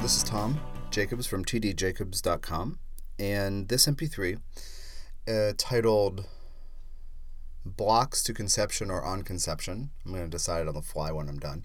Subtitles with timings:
[0.00, 0.60] This is Tom
[0.90, 2.78] Jacobs from tdjacobs.com,
[3.18, 4.38] and this MP3,
[5.28, 6.24] uh, titled
[7.66, 11.38] Blocks to Conception or On Conception, I'm going to decide on the fly when I'm
[11.38, 11.64] done,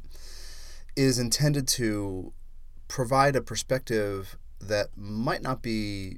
[0.95, 2.33] is intended to
[2.87, 6.17] provide a perspective that might not be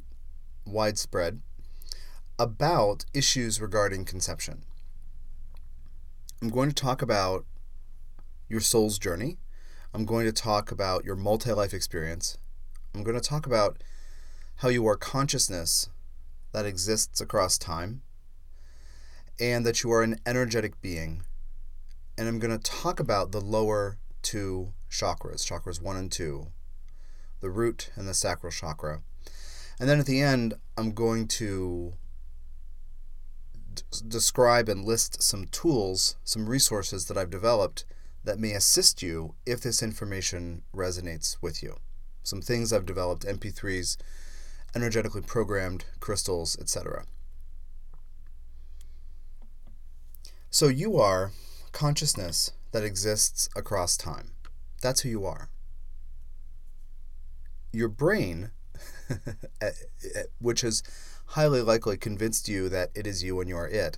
[0.66, 1.42] widespread
[2.40, 4.64] about issues regarding conception.
[6.42, 7.46] I'm going to talk about
[8.48, 9.38] your soul's journey.
[9.96, 12.38] I'm going to talk about your multi life experience.
[12.94, 13.82] I'm going to talk about
[14.58, 15.88] how you are consciousness
[16.52, 18.02] that exists across time
[19.40, 21.22] and that you are an energetic being.
[22.18, 26.48] And I'm going to talk about the lower two chakras, chakras one and two,
[27.40, 29.02] the root and the sacral chakra.
[29.80, 31.94] And then at the end, I'm going to
[33.74, 37.86] d- describe and list some tools, some resources that I've developed
[38.26, 41.78] that may assist you if this information resonates with you.
[42.24, 43.98] Some things I've developed MP3s,
[44.76, 47.06] energetically programmed crystals, etc.
[50.50, 51.32] So you are
[51.72, 54.32] consciousness that exists across time.
[54.82, 55.50] That's who you are.
[57.72, 58.52] Your brain,
[59.10, 59.16] eh,
[59.62, 60.82] eh, which has
[61.28, 63.98] highly likely convinced you that it is you and you are it,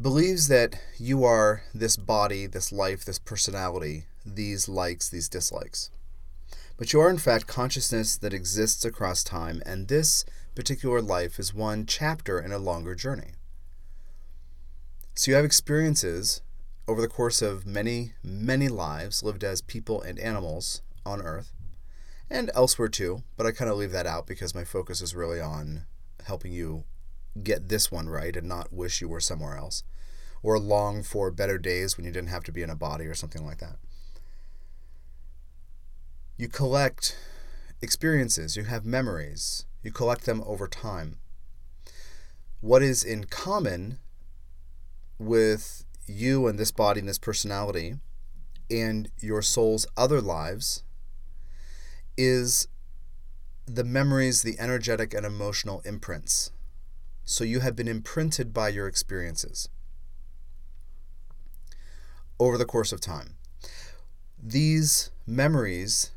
[0.00, 5.90] believes that you are this body, this life, this personality, these likes, these dislikes.
[6.76, 11.52] But you are, in fact, consciousness that exists across time, and this particular life is
[11.52, 13.32] one chapter in a longer journey.
[15.16, 16.42] So you have experiences
[16.86, 21.52] over the course of many, many lives lived as people and animals on Earth
[22.30, 25.40] and elsewhere too, but I kind of leave that out because my focus is really
[25.40, 25.86] on
[26.24, 26.84] helping you
[27.42, 29.82] get this one right and not wish you were somewhere else
[30.42, 33.14] or long for better days when you didn't have to be in a body or
[33.14, 33.76] something like that.
[36.36, 37.16] You collect
[37.82, 41.18] experiences, you have memories, you collect them over time.
[42.60, 43.98] What is in common
[45.18, 47.96] with you and this body and this personality
[48.70, 50.82] and your soul's other lives
[52.16, 52.68] is
[53.66, 56.50] the memories, the energetic and emotional imprints.
[57.24, 59.68] So you have been imprinted by your experiences
[62.38, 63.34] over the course of time.
[64.42, 66.12] These memories,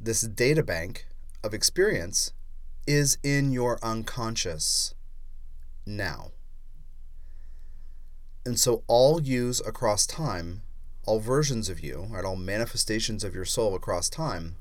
[0.00, 1.06] this data bank
[1.44, 2.32] of experience,
[2.86, 4.94] is in your unconscious
[5.84, 6.30] now.
[8.44, 10.62] And so all yous across time,
[11.04, 14.56] all versions of you, right, all manifestations of your soul across time,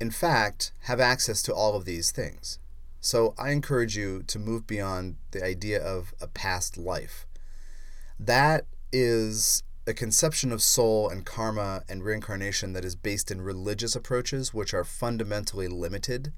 [0.00, 2.58] in fact, have access to all of these things.
[3.00, 7.26] So I encourage you to move beyond the idea of a past life.
[8.18, 13.94] That is a conception of soul and karma and reincarnation that is based in religious
[13.94, 16.32] approaches, which are fundamentally limited.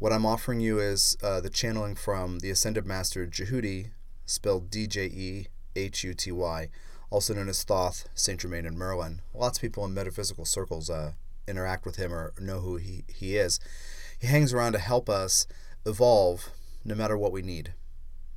[0.00, 3.90] What I'm offering you is uh, the channeling from the Ascended Master Djehuty,
[4.26, 5.46] spelled D J E
[5.76, 6.68] H U T Y,
[7.10, 9.22] also known as Thoth, Saint Germain, and Merlin.
[9.32, 11.12] Lots of people in metaphysical circles uh,
[11.46, 13.60] interact with him or know who he, he is.
[14.18, 15.46] He hangs around to help us
[15.86, 16.50] evolve
[16.84, 17.74] no matter what we need,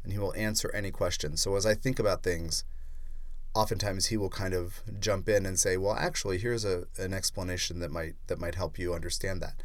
[0.03, 1.38] and he will answer any question.
[1.38, 2.64] So as I think about things,
[3.54, 7.80] oftentimes he will kind of jump in and say, "Well, actually, here's a an explanation
[7.80, 9.62] that might that might help you understand that."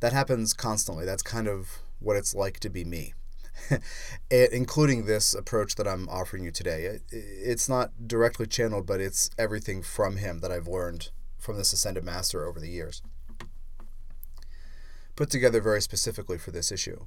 [0.00, 1.04] That happens constantly.
[1.04, 3.14] That's kind of what it's like to be me.
[4.30, 6.84] it, including this approach that I'm offering you today.
[6.84, 11.72] It, it's not directly channeled, but it's everything from him that I've learned from this
[11.72, 13.02] ascended master over the years.
[15.16, 17.06] Put together very specifically for this issue.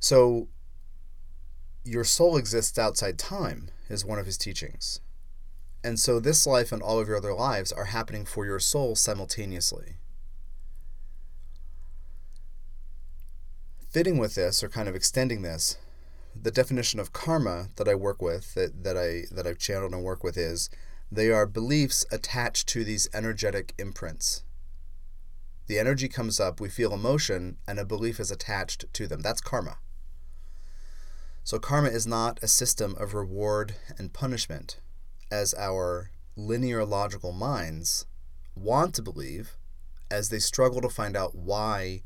[0.00, 0.48] So,
[1.88, 5.00] your soul exists outside time, is one of his teachings.
[5.82, 8.94] And so this life and all of your other lives are happening for your soul
[8.94, 9.96] simultaneously.
[13.88, 15.78] Fitting with this, or kind of extending this,
[16.40, 20.04] the definition of karma that I work with, that, that I that I've channeled and
[20.04, 20.68] work with is
[21.10, 24.44] they are beliefs attached to these energetic imprints.
[25.68, 29.22] The energy comes up, we feel emotion, and a belief is attached to them.
[29.22, 29.78] That's karma.
[31.48, 34.80] So, karma is not a system of reward and punishment,
[35.30, 38.04] as our linear logical minds
[38.54, 39.56] want to believe
[40.10, 42.02] as they struggle to find out why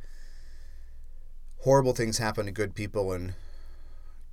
[1.62, 3.34] horrible things happen to good people and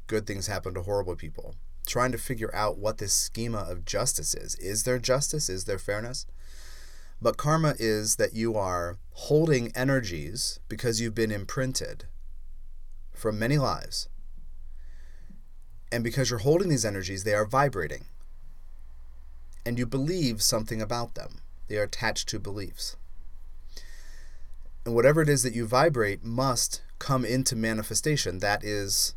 [0.06, 1.56] good things happen to horrible people.
[1.88, 4.53] Trying to figure out what this schema of justice is.
[4.57, 5.50] Is there justice?
[5.50, 6.27] Is there fairness?
[7.19, 12.06] But karma is that you are holding energies because you've been imprinted
[13.11, 14.07] from many lives
[15.91, 18.06] and because you're holding these energies, they are vibrating.
[19.65, 21.41] And you believe something about them.
[21.68, 22.95] they are attached to beliefs.
[24.86, 28.39] And whatever it is that you vibrate must come into manifestation.
[28.39, 29.13] That is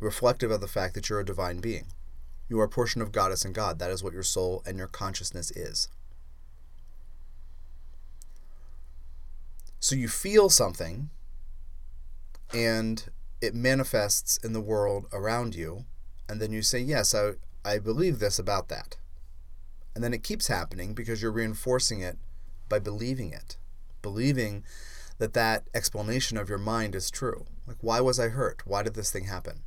[0.00, 1.86] reflective of the fact that you're a divine being.
[2.48, 3.78] You are a portion of Goddess and God.
[3.78, 5.88] That is what your soul and your consciousness is.
[9.80, 11.10] So you feel something
[12.54, 13.10] and
[13.42, 15.84] it manifests in the world around you,
[16.28, 17.32] and then you say, Yes, I,
[17.64, 18.96] I believe this about that.
[19.94, 22.18] And then it keeps happening because you're reinforcing it
[22.68, 23.56] by believing it,
[24.02, 24.64] believing
[25.18, 27.46] that that explanation of your mind is true.
[27.66, 28.62] Like, why was I hurt?
[28.66, 29.60] Why did this thing happen?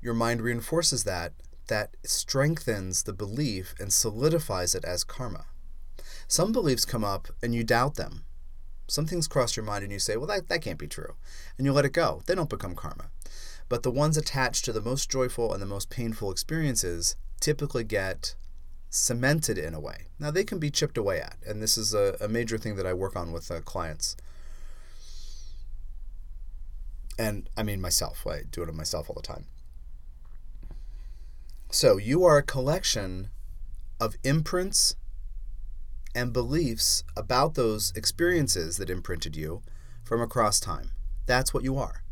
[0.00, 1.32] Your mind reinforces that,
[1.68, 5.46] that strengthens the belief and solidifies it as karma.
[6.28, 8.24] Some beliefs come up and you doubt them.
[8.86, 11.14] Some things cross your mind and you say, well, that, that can't be true.
[11.56, 12.22] And you let it go.
[12.26, 13.06] They don't become karma.
[13.68, 18.34] But the ones attached to the most joyful and the most painful experiences typically get
[18.90, 20.06] cemented in a way.
[20.18, 22.86] Now, they can be chipped away at, and this is a, a major thing that
[22.86, 24.16] I work on with uh, clients.
[27.18, 29.46] And I mean, myself, I do it on myself all the time.
[31.70, 33.30] So, you are a collection
[34.00, 34.94] of imprints
[36.14, 39.62] and beliefs about those experiences that imprinted you
[40.04, 40.92] from across time.
[41.26, 42.03] That's what you are.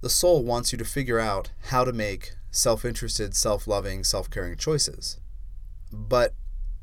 [0.00, 4.30] The soul wants you to figure out how to make self interested, self loving, self
[4.30, 5.18] caring choices.
[5.92, 6.34] But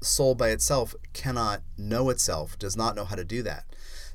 [0.02, 3.66] soul by itself cannot know itself, does not know how to do that.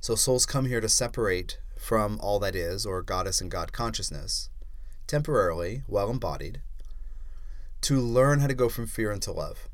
[0.01, 4.51] So souls come here to separate from all that is, or goddess and God consciousness,
[5.07, 6.61] temporarily, while embodied,
[7.83, 9.69] to learn how to go from fear into love.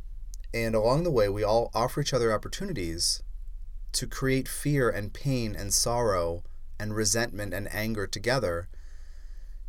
[0.55, 3.23] And along the way, we all offer each other opportunities
[3.93, 6.44] to create fear and pain and sorrow
[6.78, 8.69] and resentment and anger together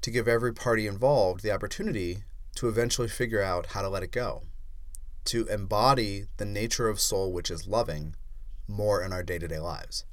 [0.01, 2.23] to give every party involved the opportunity
[2.55, 4.44] to eventually figure out how to let it go,
[5.25, 8.15] to embody the nature of soul, which is loving,
[8.67, 10.05] more in our day to day lives.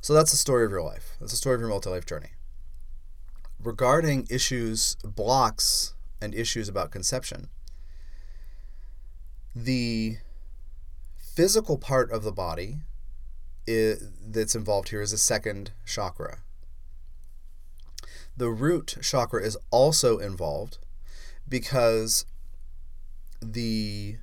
[0.00, 1.16] So that's the story of your life.
[1.18, 2.30] That's the story of your multi life journey.
[3.62, 7.48] Regarding issues, blocks, and issues about conception,
[9.54, 10.18] the
[11.18, 12.78] physical part of the body
[13.66, 16.38] is, that's involved here is the second chakra.
[18.38, 20.78] The root chakra is also involved
[21.48, 22.24] because
[23.42, 24.18] the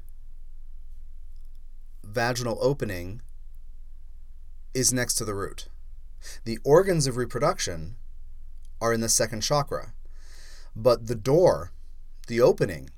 [2.01, 3.21] vaginal opening
[4.73, 5.67] is next to the root.
[6.45, 7.97] The organs of reproduction
[8.79, 9.91] are in the second chakra,
[10.73, 11.73] but the door,
[12.27, 12.91] the opening,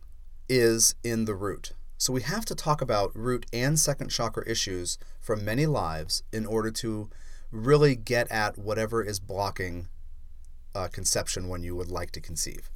[0.47, 1.71] is in the root.
[1.97, 6.45] So we have to talk about root and second chakra issues from many lives in
[6.45, 7.09] order to
[7.51, 9.87] really get at whatever is blocking
[10.77, 12.69] uh, conception when you would like to conceive.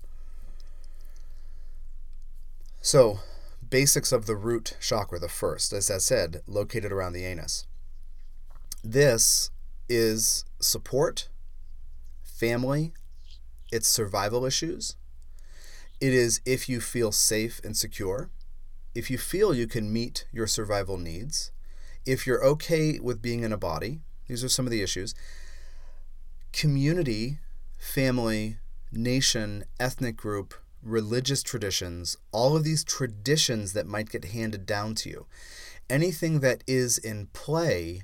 [2.82, 3.20] So,
[3.70, 7.68] basics of the root chakra, the first, as I said, located around the anus.
[8.84, 9.52] This
[9.88, 11.30] is support,
[12.24, 12.94] family,
[13.72, 14.96] it's survival issues.
[16.00, 18.32] It is if you feel safe and secure
[18.94, 21.52] if you feel you can meet your survival needs,
[22.06, 25.16] if you're okay with being in a body, these are some of the issues.
[26.52, 27.40] Community,
[27.82, 28.58] family,
[28.92, 35.10] nation, ethnic group, religious traditions, all of these traditions that might get handed down to
[35.10, 35.26] you.
[35.90, 38.04] Anything that is in play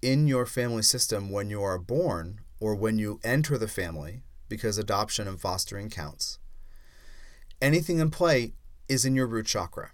[0.00, 4.78] in your family system when you are born or when you enter the family, because
[4.78, 6.38] adoption and fostering counts.
[7.60, 8.54] Anything in play
[8.88, 9.90] is in your root chakra.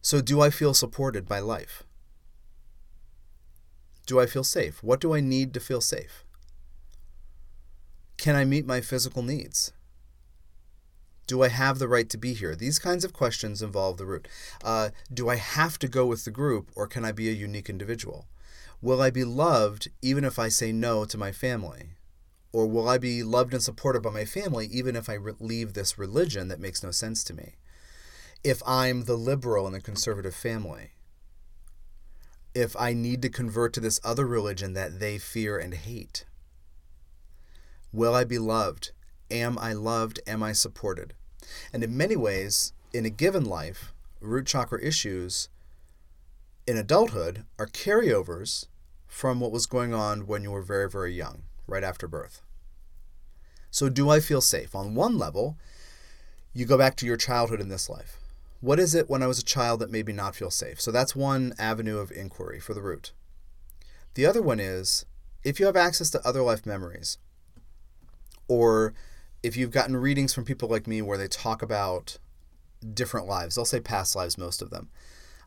[0.00, 1.82] So, do I feel supported by life?
[4.06, 4.82] Do I feel safe?
[4.82, 6.24] What do I need to feel safe?
[8.16, 9.72] Can I meet my physical needs?
[11.26, 12.54] Do I have the right to be here?
[12.54, 14.28] These kinds of questions involve the root.
[14.62, 17.70] Uh, do I have to go with the group or can I be a unique
[17.70, 18.26] individual?
[18.82, 21.90] Will I be loved even if I say no to my family?
[22.52, 25.72] Or will I be loved and supported by my family even if I re- leave
[25.72, 27.54] this religion that makes no sense to me?
[28.44, 30.90] if I'm the liberal in the conservative family,
[32.54, 36.24] if I need to convert to this other religion that they fear and hate?
[37.92, 38.92] Will I be loved?
[39.30, 40.20] Am I loved?
[40.26, 41.14] Am I supported?
[41.72, 45.48] And in many ways, in a given life, root chakra issues
[46.66, 48.66] in adulthood are carryovers
[49.06, 52.40] from what was going on when you were very, very young, right after birth.
[53.70, 54.74] So, do I feel safe?
[54.74, 55.56] On one level,
[56.52, 58.18] you go back to your childhood in this life.
[58.64, 60.80] What is it when I was a child that made me not feel safe?
[60.80, 63.12] So that's one avenue of inquiry for the root.
[64.14, 65.04] The other one is
[65.44, 67.18] if you have access to other life memories
[68.48, 68.94] or
[69.42, 72.16] if you've gotten readings from people like me where they talk about
[72.94, 74.88] different lives, they'll say past lives, most of them.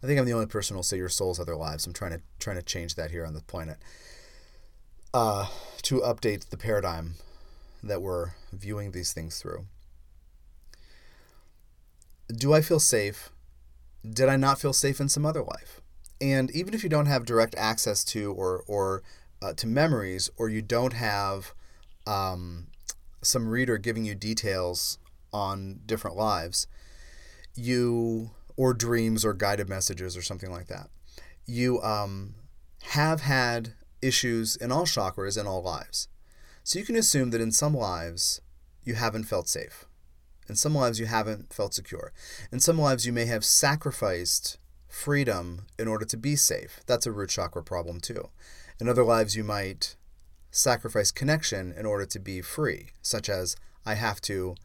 [0.03, 1.87] I think I'm the only person who'll say your soul's other lives.
[1.87, 3.77] I'm trying to trying to change that here on the planet.
[5.11, 5.47] Uh,
[5.81, 7.15] to update the paradigm
[7.81, 9.65] that we're viewing these things through.
[12.35, 13.29] Do I feel safe?
[14.07, 15.81] Did I not feel safe in some other life?
[16.19, 19.03] And even if you don't have direct access to or or
[19.41, 21.53] uh, to memories, or you don't have
[22.07, 22.67] um,
[23.21, 24.97] some reader giving you details
[25.31, 26.67] on different lives,
[27.53, 30.89] you or dreams or guided messages or something like that,
[31.45, 32.33] you um,
[32.81, 36.07] have had issues in all chakras in all lives.
[36.63, 38.41] So you can assume that in some lives
[38.83, 39.86] you haven't felt safe.
[40.49, 42.11] In some lives you haven't felt secure.
[42.51, 46.81] In some lives you may have sacrificed freedom in order to be safe.
[46.85, 48.29] That's a root chakra problem too.
[48.79, 49.95] In other lives, you might
[50.51, 54.55] sacrifice connection in order to be free, such as I have to,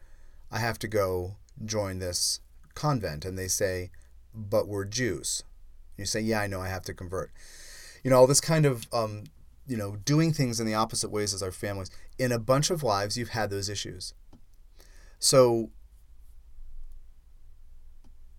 [0.50, 2.40] I have to go join this
[2.74, 3.90] convent, and they say,
[4.34, 5.44] but we're Jews.
[5.96, 7.30] You say, yeah, I know, I have to convert.
[8.02, 9.24] You know, all this kind of, um,
[9.66, 11.90] you know, doing things in the opposite ways as our families.
[12.18, 14.14] In a bunch of lives, you've had those issues.
[15.22, 15.70] So,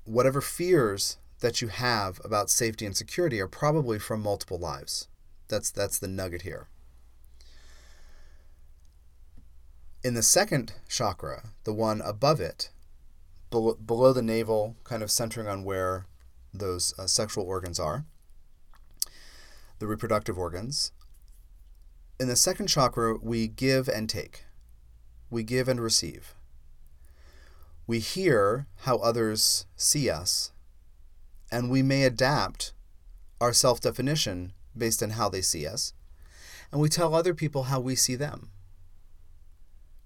[0.03, 5.07] whatever fears that you have about safety and security are probably from multiple lives.
[5.47, 6.67] That's that's the nugget here.
[10.03, 12.69] In the second chakra, the one above it,
[13.49, 16.05] below, below the navel, kind of centering on where
[16.53, 18.03] those uh, sexual organs are,
[19.79, 20.91] the reproductive organs.
[22.19, 24.43] In the second chakra, we give and take.
[25.29, 26.35] We give and receive.
[27.85, 30.51] We hear how others see us,
[31.51, 32.73] and we may adapt
[33.41, 35.93] our self definition based on how they see us,
[36.71, 38.49] and we tell other people how we see them.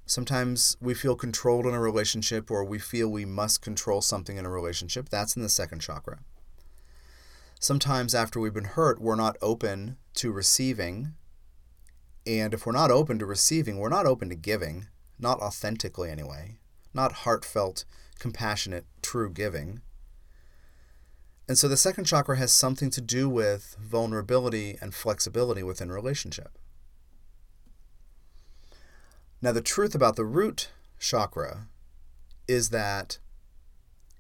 [0.08, 4.46] Sometimes we feel controlled in a relationship or we feel we must control something in
[4.46, 5.10] a relationship.
[5.10, 6.20] That's in the second chakra.
[7.60, 11.14] Sometimes after we've been hurt, we're not open to receiving.
[12.26, 14.88] And if we're not open to receiving, we're not open to giving,
[15.20, 16.58] not authentically anyway,
[16.98, 17.86] not heartfelt,
[18.20, 19.82] compassionate, true giving.
[21.48, 26.58] And so the second chakra has something to do with vulnerability and flexibility within relationship.
[29.42, 31.68] Now, the truth about the root chakra
[32.48, 33.20] is that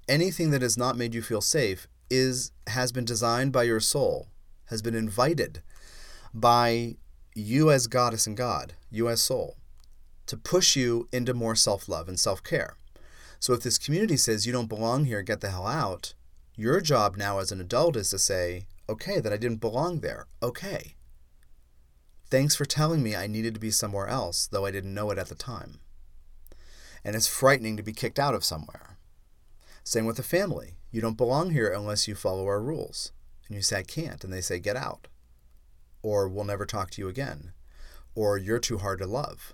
[0.07, 4.27] anything that has not made you feel safe is has been designed by your soul,
[4.65, 5.61] has been invited
[6.33, 6.95] by
[7.33, 9.57] you as goddess and God, you as soul,
[10.27, 12.75] to push you into more self-love and self-care.
[13.39, 16.13] So if this community says you don't belong here, get the hell out,
[16.55, 20.27] your job now as an adult is to say, okay, that I didn't belong there.
[20.41, 20.95] Okay.
[22.29, 25.17] Thanks for telling me I needed to be somewhere else, though I didn't know it
[25.17, 25.79] at the time.
[27.03, 28.97] And it's frightening to be kicked out of somewhere.
[29.83, 30.77] Same with a family.
[30.91, 33.13] You don't belong here unless you follow our rules.
[33.47, 34.23] And you say, I can't.
[34.23, 35.07] And they say, get out.
[36.01, 37.53] Or we'll never talk to you again.
[38.13, 39.53] Or you're too hard to love.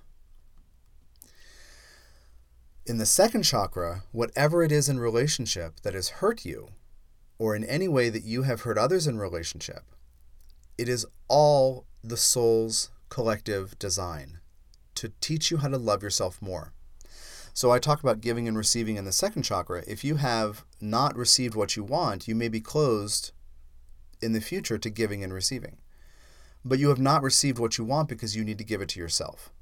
[2.85, 6.71] In the second chakra, whatever it is in relationship that has hurt you,
[7.39, 9.83] or in any way that you have hurt others in relationship,
[10.77, 14.39] it is all the soul's collective design
[14.95, 16.73] to teach you how to love yourself more.
[17.53, 19.83] So I talk about giving and receiving in the second chakra.
[19.87, 23.31] If you have not received what you want, you may be closed
[24.21, 25.77] in the future to giving and receiving.
[26.65, 28.99] But you have not received what you want because you need to give it to
[28.99, 29.53] yourself.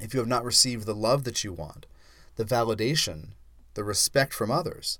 [0.00, 1.86] If you have not received the love that you want,
[2.36, 3.28] the validation,
[3.74, 4.98] the respect from others,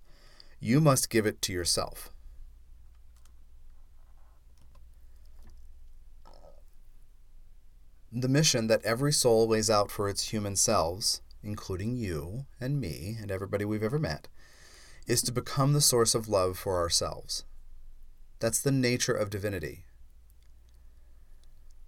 [0.60, 2.10] you must give it to yourself.
[8.12, 13.16] The mission that every soul lays out for its human selves, including you and me
[13.20, 14.28] and everybody we've ever met,
[15.08, 17.44] is to become the source of love for ourselves.
[18.38, 19.84] That's the nature of divinity.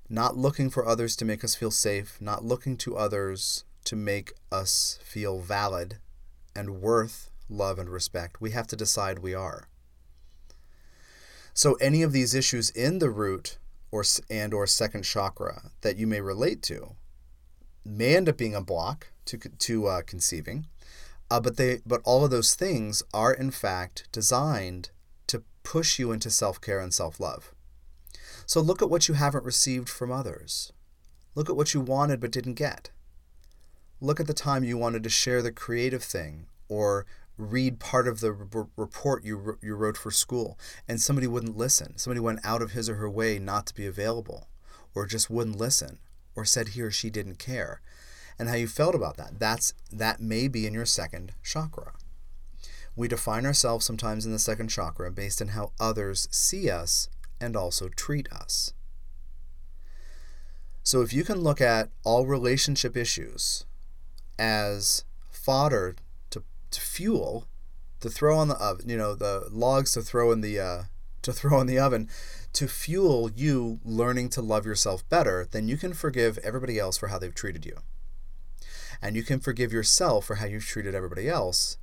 [0.09, 4.33] Not looking for others to make us feel safe, not looking to others to make
[4.53, 5.99] us feel valid
[6.55, 9.69] and worth love, and respect, we have to decide we are.
[11.55, 13.59] So any of these issues in the root
[13.91, 16.97] or and or second chakra that you may relate to
[17.85, 20.67] may end up being a block to to uh, conceiving,
[21.31, 24.91] uh, but they but all of those things are in fact designed
[25.29, 27.55] to push you into self care and self love.
[28.47, 30.73] So look at what you haven't received from others.
[31.35, 32.91] Look at what you wanted but didn't get.
[34.01, 38.21] Look at the time you wanted to share the creative thing or read part of
[38.21, 38.33] the
[38.77, 41.99] report you, you wrote for school and somebody wouldn't listen.
[41.99, 44.49] Somebody went out of his or her way not to be available
[44.95, 45.99] or just wouldn't listen
[46.35, 47.81] or said he or she didn't care.
[48.39, 49.39] and how you felt about that.
[49.39, 51.93] That's that may be in your second chakra.
[52.95, 57.09] We define ourselves sometimes in the second chakra based on how others see us
[57.41, 58.73] and also treat us.
[60.83, 63.65] So if you can look at all relationship issues
[64.39, 65.97] as fodder
[66.31, 67.49] to, to fuel,
[68.01, 70.83] to throw on the oven, you know, the logs to throw in the uh,
[71.23, 72.09] to throw in the oven,
[72.53, 77.09] to fuel you learning to love yourself better, then you can forgive everybody else for
[77.09, 77.79] how they've treated you.
[79.03, 81.79] And you can forgive yourself for how you've treated everybody else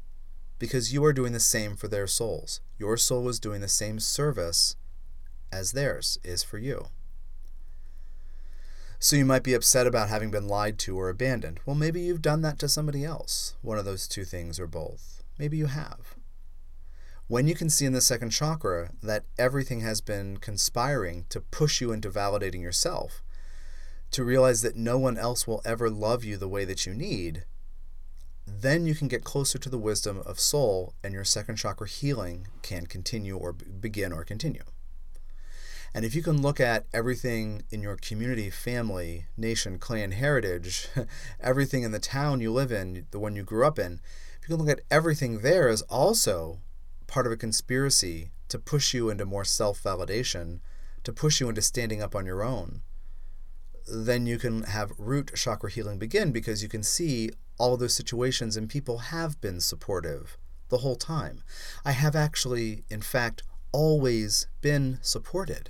[0.60, 2.62] because you are doing the same for their souls.
[2.80, 4.78] Your soul is doing the same service
[5.54, 6.88] as theirs is for you.
[9.00, 11.60] So you might be upset about having been lied to or abandoned.
[11.66, 13.56] Well, maybe you've done that to somebody else.
[13.62, 15.24] One of those two things or both.
[15.38, 16.16] Maybe you have.
[17.28, 21.82] When you can see in the second chakra that everything has been conspiring to push
[21.82, 23.22] you into validating yourself,
[24.12, 27.44] to realize that no one else will ever love you the way that you need,
[28.46, 32.48] then you can get closer to the wisdom of soul and your second chakra healing
[32.62, 34.64] can continue or begin or continue.
[35.96, 40.88] And if you can look at everything in your community, family, nation, clan, heritage,
[41.40, 44.02] everything in the town you live in, the one you grew up in,
[44.42, 46.60] if you can look at everything there as also
[47.06, 50.62] part of a conspiracy to push you into more self validation,
[51.04, 52.82] to push you into standing up on your own,
[53.88, 58.58] then you can have root chakra healing begin because you can see all those situations
[58.58, 60.38] and people have been supportive
[60.70, 61.44] the whole time.
[61.86, 65.70] I have actually, in fact, always been supported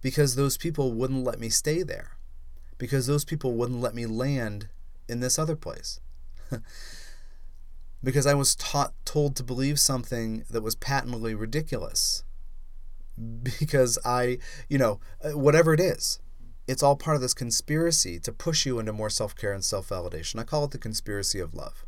[0.00, 2.12] because those people wouldn't let me stay there,
[2.78, 4.68] because those people wouldn't let me land
[5.08, 6.00] in this other place.
[8.02, 12.22] because I was taught told to believe something that was patently ridiculous.
[13.58, 16.20] Because I, you know, uh, whatever it is,
[16.68, 19.88] it's all part of this conspiracy to push you into more self care and self
[19.88, 20.38] validation.
[20.38, 21.84] I call it the conspiracy of love.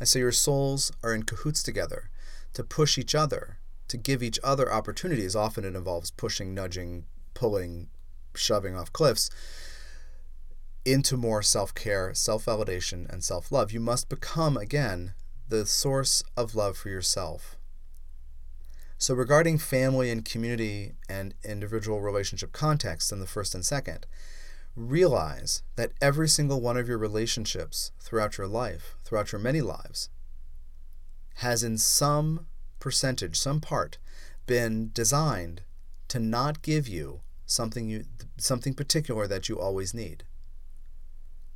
[0.00, 2.10] I say your souls are in cahoots together
[2.52, 3.57] to push each other,
[3.88, 5.34] to give each other opportunities.
[5.34, 7.88] Often it involves pushing, nudging, pulling,
[8.34, 9.30] shoving off cliffs
[10.84, 13.72] into more self care, self validation, and self love.
[13.72, 15.14] You must become, again,
[15.48, 17.56] the source of love for yourself.
[18.96, 24.06] So, regarding family and community and individual relationship context in the first and second,
[24.74, 30.08] realize that every single one of your relationships throughout your life, throughout your many lives,
[31.36, 32.46] has in some
[32.78, 33.98] percentage, some part,
[34.46, 35.62] been designed
[36.08, 38.04] to not give you something you
[38.36, 40.24] something particular that you always need.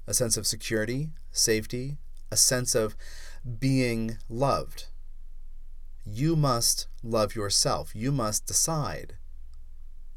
[0.07, 1.99] A sense of security, safety,
[2.31, 2.97] a sense of
[3.59, 4.87] being loved
[6.05, 7.95] you must love yourself.
[7.95, 9.15] You must decide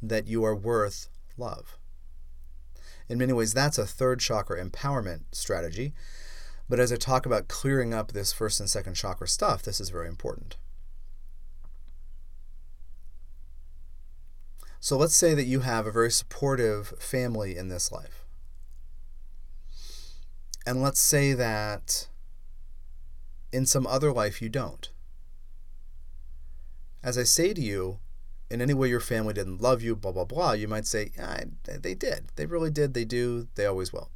[0.02, 1.78] that you are worth love.
[3.08, 5.94] In many ways, that's a third chakra empowerment strategy.
[6.68, 9.90] But as I talk about clearing up this first and second chakra stuff, this is
[9.90, 10.58] very important.
[14.86, 18.24] So let's say that you have a very supportive family in this life.
[20.64, 22.08] And let's say that
[23.52, 24.92] in some other life you don't.
[27.04, 27.98] As I say to you,
[28.52, 31.46] in any way your family didn't love you, blah, blah, blah, you might say, yeah,
[31.66, 32.26] they did.
[32.36, 32.94] They really did.
[32.94, 33.48] They do.
[33.56, 34.12] They always will.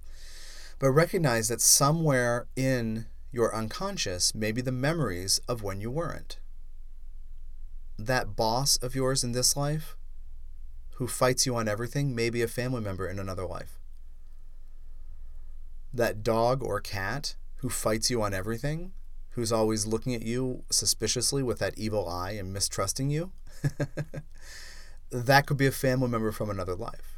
[0.77, 6.37] But recognize that somewhere in your unconscious may be the memories of when you weren't.
[7.97, 9.95] That boss of yours in this life
[10.99, 13.79] who fights you on everything may be a family member in another life.
[15.93, 18.91] That dog or cat who fights you on everything
[19.29, 23.31] who's always looking at you suspiciously with that evil eye and mistrusting you,
[25.09, 27.17] that could be a family member from another life.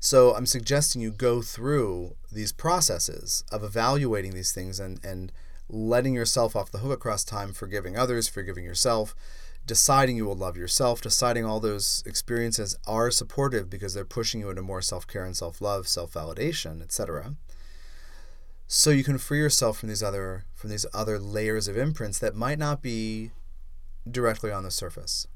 [0.00, 5.30] So I'm suggesting you go through these processes of evaluating these things and, and
[5.68, 9.14] letting yourself off the hook across time, forgiving others, forgiving yourself,
[9.68, 14.50] deciding you will love yourself, deciding all those experiences are supportive because they're pushing you
[14.50, 17.36] into more self care and self love, self validation, etc
[18.70, 22.36] so you can free yourself from these other from these other layers of imprints that
[22.36, 23.30] might not be
[24.08, 25.26] directly on the surface.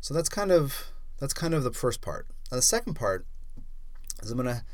[0.00, 2.26] So that's kind of that's kind of the first part.
[2.50, 3.24] Now the second part
[4.20, 4.64] is I'm going to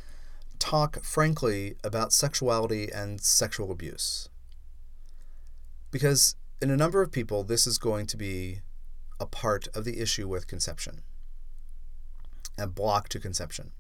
[0.59, 4.31] talk frankly about sexuality and sexual abuse.
[5.91, 8.61] Because in a number of people this is going to be
[9.19, 11.03] a part of the issue with conception.
[12.57, 13.73] A block to conception.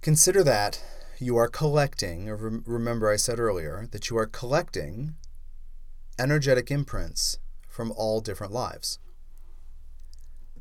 [0.00, 0.82] Consider that
[1.18, 5.16] you are collecting, remember I said earlier, that you are collecting
[6.18, 7.38] energetic imprints
[7.68, 8.98] from all different lives.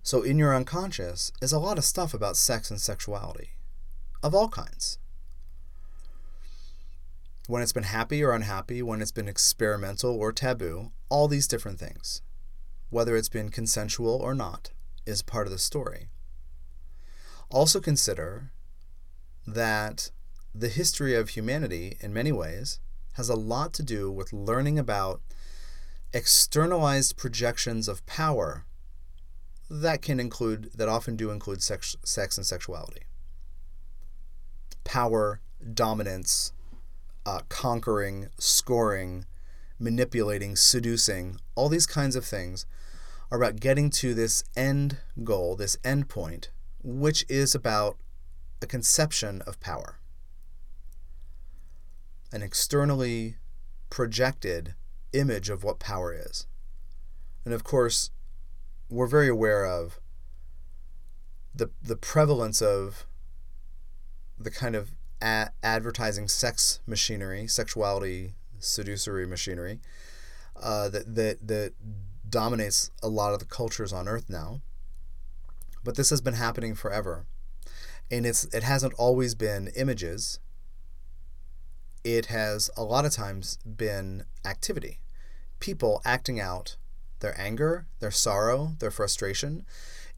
[0.01, 3.51] So, in your unconscious is a lot of stuff about sex and sexuality
[4.23, 4.97] of all kinds.
[7.49, 11.79] When it's been happy or unhappy, when it's been experimental or taboo, all these different
[11.79, 12.21] things,
[12.91, 14.69] whether it's been consensual or not,
[15.07, 16.09] is part of the story.
[17.49, 18.51] Also, consider
[19.47, 20.11] that
[20.53, 22.79] the history of humanity, in many ways,
[23.13, 25.19] has a lot to do with learning about
[26.13, 28.67] externalized projections of power
[29.71, 33.07] that can include, that often do include sex, sex and sexuality.
[34.83, 35.41] Power,
[35.73, 36.53] dominance,
[37.29, 39.25] uh, conquering, scoring,
[39.77, 42.65] manipulating, seducing, all these kinds of things
[43.29, 46.49] are about getting to this end goal, this end point,
[46.83, 47.97] which is about
[48.63, 49.99] a conception of power.
[52.31, 53.35] An externally
[53.91, 54.73] projected
[55.13, 56.47] image of what power is.
[57.45, 58.09] And of course,
[58.89, 59.99] we're very aware of
[61.53, 63.05] the the prevalence of
[64.39, 69.79] the kind of a- advertising sex machinery, sexuality seducery machinery
[70.61, 71.73] uh, that that that
[72.29, 74.61] dominates a lot of the cultures on Earth now.
[75.83, 77.25] But this has been happening forever,
[78.11, 80.39] and it's it hasn't always been images.
[82.03, 84.99] It has a lot of times been activity,
[85.59, 86.77] people acting out
[87.19, 89.65] their anger, their sorrow, their frustration,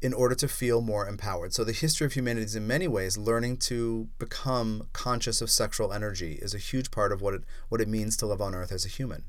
[0.01, 1.53] in order to feel more empowered.
[1.53, 5.93] So, the history of humanity is in many ways learning to become conscious of sexual
[5.93, 8.71] energy is a huge part of what it, what it means to live on earth
[8.71, 9.25] as a human.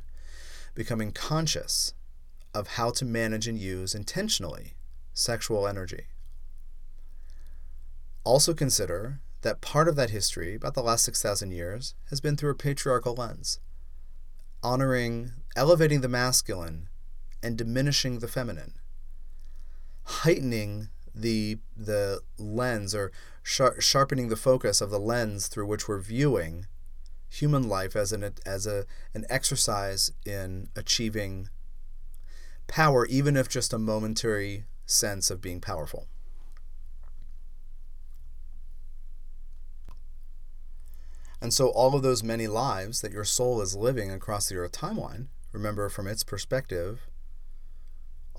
[0.74, 1.92] Becoming conscious
[2.54, 4.74] of how to manage and use intentionally
[5.12, 6.06] sexual energy.
[8.24, 12.50] Also, consider that part of that history, about the last 6,000 years, has been through
[12.50, 13.58] a patriarchal lens,
[14.62, 16.88] honoring, elevating the masculine
[17.42, 18.74] and diminishing the feminine,
[20.04, 23.12] heightening the the lens or
[23.42, 26.66] sharpening the focus of the lens through which we're viewing
[27.28, 28.84] human life as an as a
[29.14, 31.48] an exercise in achieving
[32.66, 36.06] power even if just a momentary sense of being powerful.
[41.40, 44.72] And so all of those many lives that your soul is living across the earth
[44.72, 47.08] timeline remember from its perspective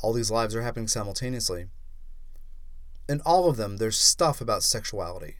[0.01, 1.67] all these lives are happening simultaneously.
[3.07, 5.35] In all of them, there's stuff about sexuality.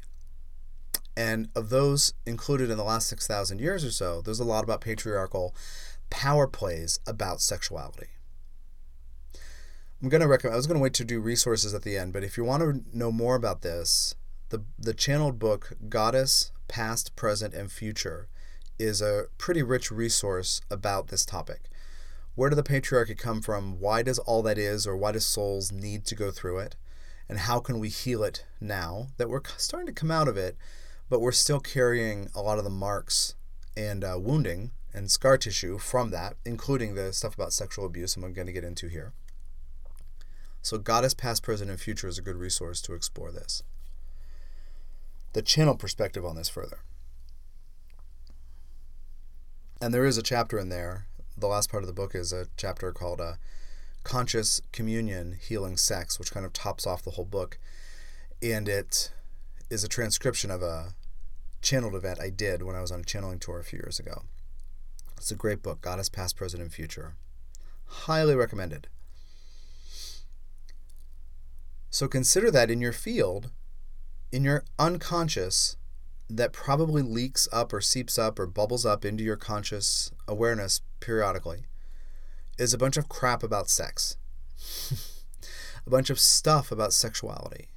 [1.16, 4.82] And of those included in the last 6,000 years or so, there's a lot about
[4.82, 5.56] patriarchal
[6.10, 8.08] power plays about sexuality.
[10.02, 12.12] I'm going to recommend, I was going to wait to do resources at the end,
[12.12, 14.16] but if you want to know more about this,
[14.50, 18.28] the, the channeled book, Goddess, Past, Present, and Future,
[18.78, 21.70] is a pretty rich resource about this topic.
[22.36, 23.80] Where did the patriarchy come from?
[23.80, 26.76] Why does all that is, or why do souls need to go through it?
[27.30, 30.58] And how can we heal it now that we're starting to come out of it,
[31.10, 33.36] but we're still carrying a lot of the marks
[33.78, 38.34] and uh, wounding and scar tissue from that, including the stuff about sexual abuse I'm
[38.34, 39.13] going to get into here.
[40.62, 43.63] So, Goddess Past, Present, and Future is a good resource to explore this.
[45.34, 46.80] The channel perspective on this further.
[49.82, 52.48] And there is a chapter in there the last part of the book is a
[52.58, 53.34] chapter called uh,
[54.04, 57.58] Conscious Communion Healing Sex, which kind of tops off the whole book.
[58.41, 59.12] And it
[59.69, 60.93] is a transcription of a
[61.62, 64.24] channeled event I did when I was on a channeling tour a few years ago.
[65.17, 67.15] It's a great book, Goddess Past, Present, and Future.
[67.86, 68.88] Highly recommended.
[71.89, 73.52] So consider that in your field,
[74.32, 75.78] in your unconscious,
[76.30, 81.66] that probably leaks up or seeps up or bubbles up into your conscious awareness periodically
[82.58, 84.16] is a bunch of crap about sex,
[85.86, 87.70] a bunch of stuff about sexuality.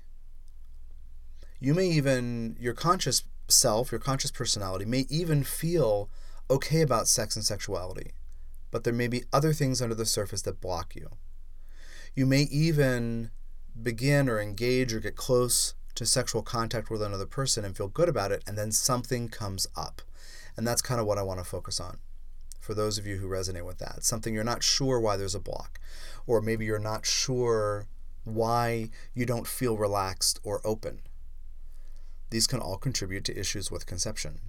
[1.58, 6.08] You may even, your conscious self, your conscious personality, may even feel
[6.48, 8.12] okay about sex and sexuality,
[8.70, 11.08] but there may be other things under the surface that block you.
[12.14, 13.30] You may even
[13.82, 18.08] begin or engage or get close to sexual contact with another person and feel good
[18.08, 20.02] about it, and then something comes up.
[20.56, 21.98] And that's kind of what I want to focus on
[22.66, 24.02] for those of you who resonate with that.
[24.02, 25.78] Something you're not sure why there's a block,
[26.26, 27.86] or maybe you're not sure
[28.24, 31.02] why you don't feel relaxed or open.
[32.30, 34.40] These can all contribute to issues with conception.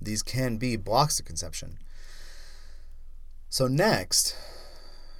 [0.00, 1.78] These can be blocks to conception.
[3.48, 4.34] So, next,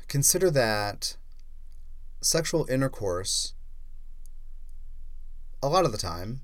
[0.09, 1.17] consider that
[2.21, 3.55] sexual intercourse,
[5.63, 6.41] a lot of the time,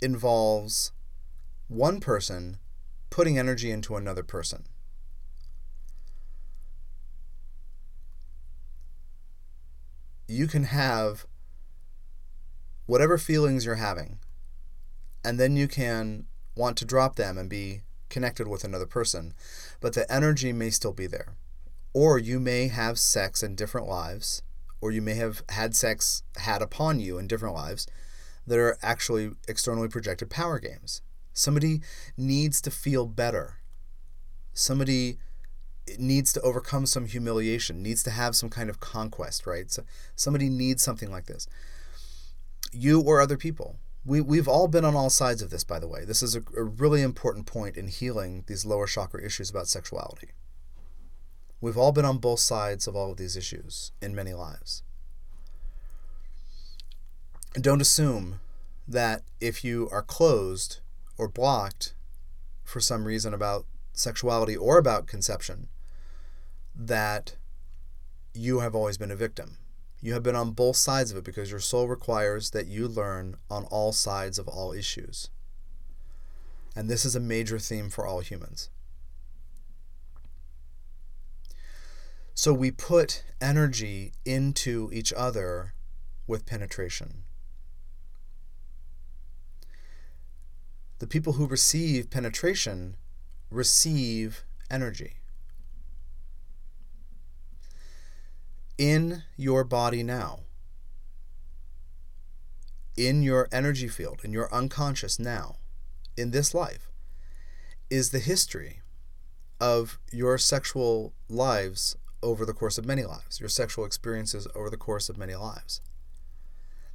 [0.00, 0.92] involves
[1.68, 2.56] one person
[3.10, 4.64] putting energy into another person.
[10.30, 11.26] you can have
[12.86, 14.20] whatever feelings you're having,
[15.24, 16.24] and then you can
[16.56, 19.34] want to drop them and be connected with another person,
[19.80, 21.34] but the energy may still be there.
[21.92, 24.42] Or you may have sex in different lives,
[24.80, 27.88] or you may have had sex had upon you in different lives
[28.46, 31.02] that are actually externally projected power games.
[31.32, 31.80] Somebody
[32.16, 33.56] needs to feel better.
[34.52, 35.18] Somebody
[35.98, 39.70] needs to overcome some humiliation, needs to have some kind of conquest, right?
[39.70, 41.46] So somebody needs something like this.
[42.72, 43.76] You or other people.
[44.04, 46.04] We, we've all been on all sides of this, by the way.
[46.04, 50.28] This is a, a really important point in healing these lower chakra issues about sexuality.
[51.60, 54.82] We've all been on both sides of all of these issues in many lives.
[57.54, 58.40] And don't assume
[58.88, 60.80] that if you are closed
[61.20, 61.94] or blocked
[62.64, 65.68] for some reason about sexuality or about conception,
[66.74, 67.36] that
[68.32, 69.58] you have always been a victim.
[70.00, 73.36] You have been on both sides of it because your soul requires that you learn
[73.50, 75.28] on all sides of all issues.
[76.74, 78.70] And this is a major theme for all humans.
[82.32, 85.74] So we put energy into each other
[86.26, 87.24] with penetration.
[91.00, 92.96] The people who receive penetration
[93.50, 95.14] receive energy.
[98.78, 100.40] In your body now,
[102.96, 105.56] in your energy field, in your unconscious now,
[106.16, 106.90] in this life,
[107.88, 108.80] is the history
[109.58, 114.76] of your sexual lives over the course of many lives, your sexual experiences over the
[114.76, 115.80] course of many lives.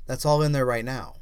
[0.05, 1.15] That's all in there right now.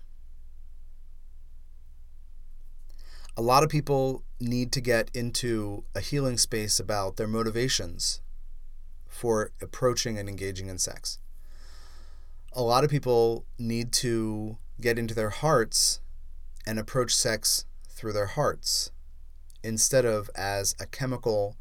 [3.35, 8.21] A lot of people need to get into a healing space about their motivations
[9.07, 11.19] for approaching and engaging in sex.
[12.53, 15.99] A lot of people need to get into their hearts
[16.65, 18.91] and approach sex through their hearts
[19.63, 21.57] instead of as a chemical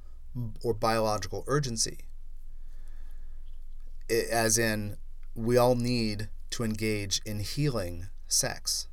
[0.62, 2.00] or biological urgency
[4.10, 4.96] as in
[5.34, 8.88] we all need to engage in healing sex.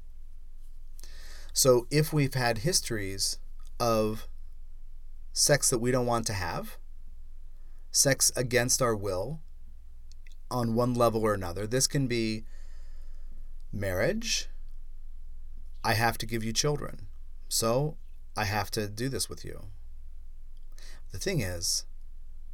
[1.59, 3.37] So if we've had histories
[3.81, 4.29] of
[5.33, 6.77] sex that we don't want to have,
[7.91, 9.41] sex against our will
[10.49, 12.45] on one level or another, this can be
[13.73, 14.47] marriage.
[15.83, 17.07] I have to give you children.
[17.49, 17.97] So
[18.37, 19.65] I have to do this with you.
[21.11, 21.83] The thing is,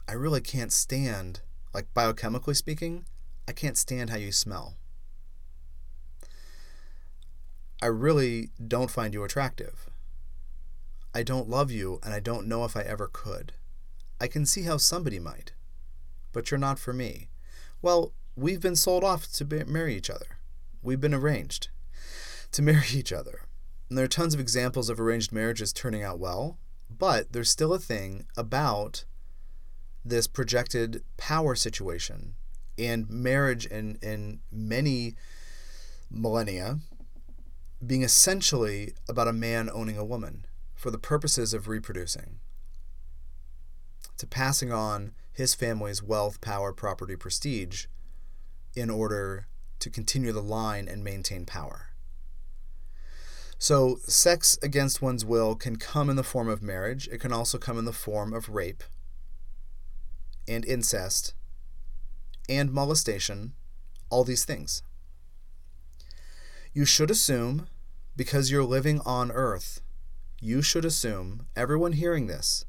[0.10, 1.42] I really can't stand
[1.76, 3.06] like biochemically speaking,
[3.48, 4.78] I can't stand how you smell.
[7.86, 9.92] I really don't find you attractive.
[11.14, 13.52] I don't love you, and I don't know if I ever could.
[14.20, 15.54] I can see how somebody might,
[16.34, 17.30] but you're not for me.
[17.84, 20.40] Well, we've been sold off to marry each other.
[20.82, 21.70] We've been arranged
[22.54, 23.42] to marry each other.
[23.88, 26.58] And there are tons of examples of arranged marriages turning out well,
[26.90, 29.06] but there's still a thing about
[30.04, 32.34] this projected power situation
[32.80, 35.14] and marriage in, in many
[36.10, 36.80] millennia
[37.86, 42.40] being essentially about a man owning a woman for the purposes of reproducing,
[44.18, 47.88] to passing on his family's wealth, power, property, prestige
[48.76, 49.48] in order
[49.80, 51.90] to continue the line and maintain power.
[53.58, 57.08] So, sex against one's will can come in the form of marriage.
[57.08, 58.84] It can also come in the form of rape
[60.48, 61.34] and incest
[62.50, 63.54] and molestation,
[64.10, 64.84] all these things.
[66.76, 67.68] You should assume,
[68.18, 69.80] because you're living on earth,
[70.42, 72.66] you should assume, everyone hearing this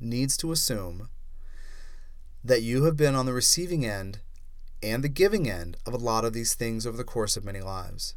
[0.00, 1.10] needs to assume
[2.42, 4.20] that you have been on the receiving end
[4.82, 7.60] and the giving end of a lot of these things over the course of many
[7.60, 8.14] lives.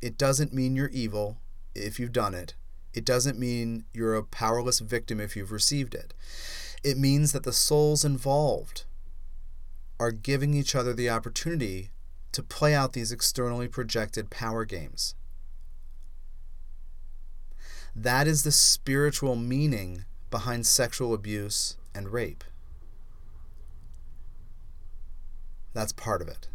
[0.00, 1.36] It doesn't mean you're evil
[1.74, 2.54] if you've done it.
[2.94, 6.14] It doesn't mean you're a powerless victim if you've received it.
[6.82, 8.84] It means that the souls involved
[10.00, 11.90] are giving each other the opportunity
[12.32, 15.14] to play out these externally projected power games.
[17.94, 22.44] That is the spiritual meaning behind sexual abuse and rape.
[25.72, 26.48] That's part of it.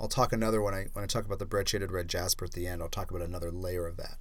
[0.00, 2.66] I'll talk another when I when I talk about the brecciated red jasper at the
[2.66, 2.82] end.
[2.82, 4.18] I'll talk about another layer of that.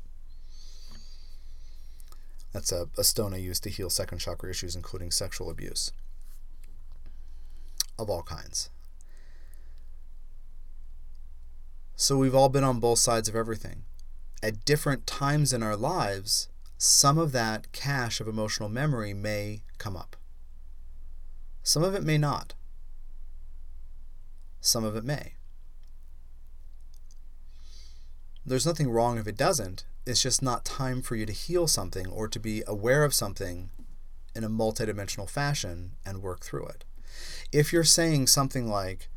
[2.53, 5.91] That's a, a stone I use to heal second chakra issues, including sexual abuse
[7.97, 8.69] of all kinds.
[11.95, 13.83] So we've all been on both sides of everything.
[14.41, 19.95] At different times in our lives, some of that cache of emotional memory may come
[19.95, 20.15] up.
[21.61, 22.53] Some of it may not.
[24.65, 25.33] some of it may.
[28.45, 29.83] There's nothing wrong if it doesn't.
[30.05, 33.69] It's just not time for you to heal something or to be aware of something
[34.33, 36.85] in a multidimensional fashion and work through it.
[37.51, 39.09] If you're saying something like,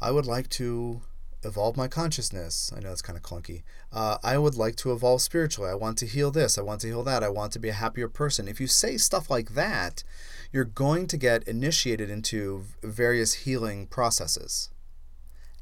[0.00, 1.02] I would like to
[1.42, 2.72] evolve my consciousness.
[2.76, 3.62] I know it's kind of clunky.
[3.92, 5.70] Uh, I would like to evolve spiritually.
[5.70, 6.58] I want to heal this.
[6.58, 7.22] I want to heal that.
[7.22, 8.48] I want to be a happier person.
[8.48, 10.04] If you say stuff like that,
[10.52, 14.70] you're going to get initiated into various healing processes.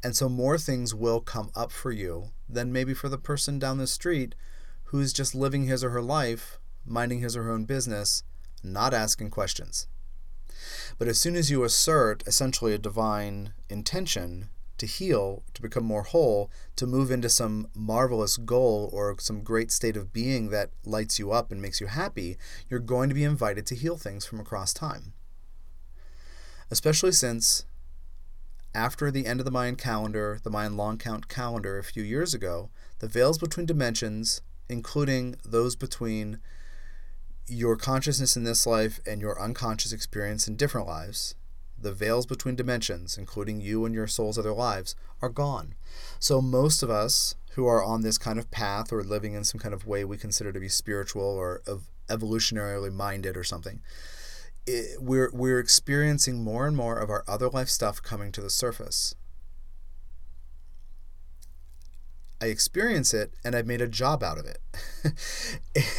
[0.02, 3.78] And so more things will come up for you than maybe for the person down
[3.78, 4.34] the street
[4.84, 8.22] who's just living his or her life, minding his or her own business,
[8.62, 9.86] not asking questions.
[10.98, 16.02] But as soon as you assert essentially a divine intention, to heal, to become more
[16.02, 21.18] whole, to move into some marvelous goal or some great state of being that lights
[21.18, 22.36] you up and makes you happy,
[22.68, 25.12] you're going to be invited to heal things from across time.
[26.70, 27.64] Especially since
[28.74, 32.34] after the end of the Mayan calendar, the Mayan long count calendar a few years
[32.34, 36.38] ago, the veils between dimensions, including those between
[37.46, 41.34] your consciousness in this life and your unconscious experience in different lives,
[41.80, 45.74] the veils between dimensions, including you and your soul's other lives, are gone.
[46.18, 49.60] So, most of us who are on this kind of path or living in some
[49.60, 51.62] kind of way we consider to be spiritual or
[52.08, 53.80] evolutionarily minded or something,
[54.66, 58.50] it, we're, we're experiencing more and more of our other life stuff coming to the
[58.50, 59.14] surface.
[62.40, 64.60] I experience it and I've made a job out of it.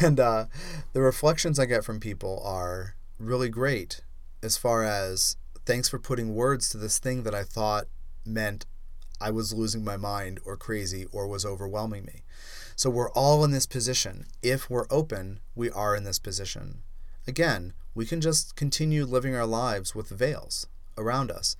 [0.00, 0.46] and uh,
[0.92, 4.00] the reflections I get from people are really great
[4.42, 5.36] as far as
[5.70, 7.84] thanks for putting words to this thing that I thought
[8.26, 8.66] meant
[9.20, 12.24] I was losing my mind or crazy or was overwhelming me.
[12.74, 14.26] So we're all in this position.
[14.42, 16.82] If we're open, we are in this position.
[17.24, 20.66] Again, we can just continue living our lives with veils
[20.98, 21.54] around us.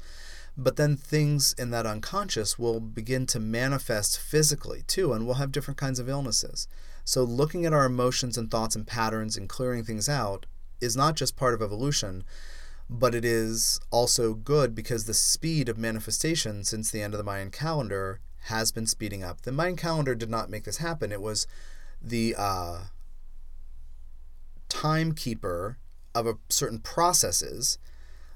[0.57, 5.53] But then things in that unconscious will begin to manifest physically too, and we'll have
[5.53, 6.67] different kinds of illnesses.
[7.05, 10.47] So, looking at our emotions and thoughts and patterns and clearing things out
[10.81, 12.25] is not just part of evolution,
[12.93, 17.25] but it is also good because the speed of manifestation since the end of the
[17.25, 19.43] Mayan calendar has been speeding up.
[19.43, 21.13] The Mayan calendar did not make this happen.
[21.13, 21.47] It was
[22.03, 22.81] the uh,
[24.69, 25.79] timekeeper
[26.17, 27.79] of a certain processes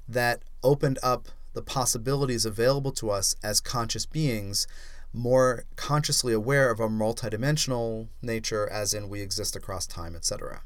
[0.09, 4.69] that opened up the possibilities available to us as conscious beings,
[5.13, 10.63] more consciously aware of our multidimensional nature, as in we exist across time, etc.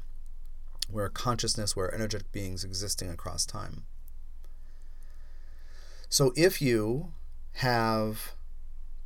[0.91, 3.83] We're consciousness, we're energetic beings existing across time.
[6.09, 7.13] So if you
[7.53, 8.33] have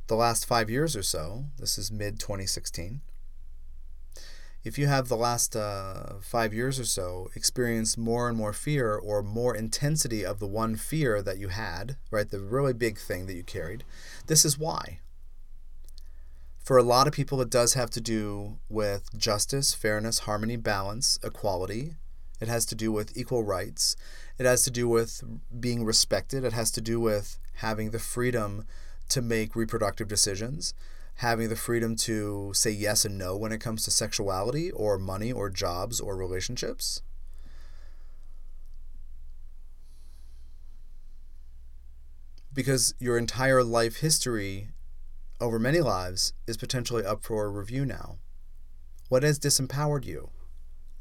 [0.06, 3.02] the last five years or so, this is mid 2016,
[4.64, 8.94] if you have the last uh, five years or so experienced more and more fear
[8.94, 13.26] or more intensity of the one fear that you had, right, the really big thing
[13.26, 13.84] that you carried,
[14.26, 15.00] this is why.
[16.64, 21.18] For a lot of people, it does have to do with justice, fairness, harmony, balance,
[21.22, 21.96] equality.
[22.40, 23.96] It has to do with equal rights.
[24.38, 25.22] It has to do with
[25.60, 26.42] being respected.
[26.42, 28.64] It has to do with having the freedom
[29.10, 30.72] to make reproductive decisions,
[31.16, 35.30] having the freedom to say yes and no when it comes to sexuality or money
[35.30, 37.02] or jobs or relationships.
[42.54, 44.68] Because your entire life history
[45.40, 48.18] over many lives is potentially up for review now.
[49.08, 50.30] What has disempowered you?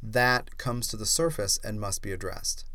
[0.01, 2.65] That comes to the surface and must be addressed.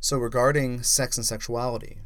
[0.00, 2.00] So, regarding sex and sexuality,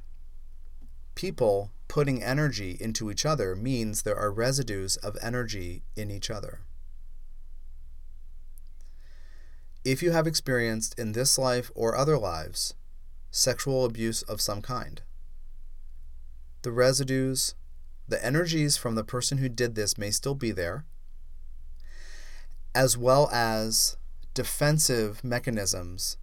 [1.15, 6.61] people putting energy into each other means there are residues of energy in each other.
[9.85, 12.75] If you have experienced in this life or other lives
[13.33, 15.03] sexual abuse of some kind,
[16.63, 17.55] the residues,
[18.09, 20.85] the energies from the person who did this may still be there,
[22.75, 23.97] as well as
[24.35, 26.17] defensive mechanisms.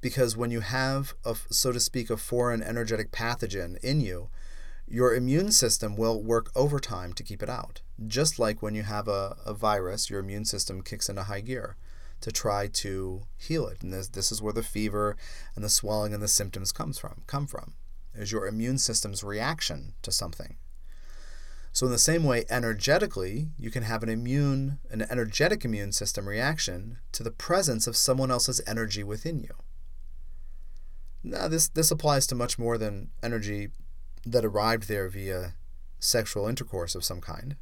[0.00, 4.28] Because when you have, a, so to speak, a foreign energetic pathogen in you,
[4.86, 7.80] your immune system will work overtime to keep it out.
[8.06, 11.76] Just like when you have a, a virus, your immune system kicks into high gear
[12.20, 13.82] to try to heal it.
[13.82, 15.16] And this, this is where the fever
[15.54, 17.72] and the swelling and the symptoms comes from, come from
[18.14, 20.56] is your immune system's reaction to something.
[21.72, 26.28] So in the same way, energetically, you can have an immune, an energetic immune system
[26.28, 29.54] reaction to the presence of someone else's energy within you.
[31.24, 33.70] Now, this this applies to much more than energy
[34.24, 35.54] that arrived there via
[35.98, 37.56] sexual intercourse of some kind.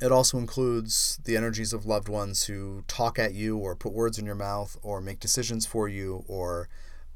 [0.00, 4.18] It also includes the energies of loved ones who talk at you or put words
[4.18, 6.68] in your mouth or make decisions for you or